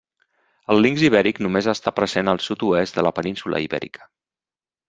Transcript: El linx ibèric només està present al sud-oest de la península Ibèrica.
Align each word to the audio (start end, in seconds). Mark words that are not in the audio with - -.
El 0.75 0.79
linx 0.85 1.03
ibèric 1.09 1.41
només 1.47 1.69
està 1.75 1.93
present 1.99 2.33
al 2.33 2.43
sud-oest 2.47 3.01
de 3.01 3.07
la 3.09 3.15
península 3.21 3.61
Ibèrica. 3.67 4.11